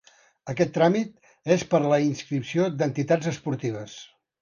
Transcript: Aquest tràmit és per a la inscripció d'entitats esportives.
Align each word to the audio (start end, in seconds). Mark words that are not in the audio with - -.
Aquest 0.53 0.73
tràmit 0.77 1.53
és 1.57 1.67
per 1.75 1.83
a 1.83 1.93
la 1.93 2.01
inscripció 2.09 2.69
d'entitats 2.83 3.33
esportives. 3.37 4.05